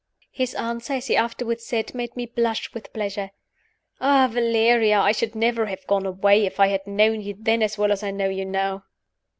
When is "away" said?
6.07-6.47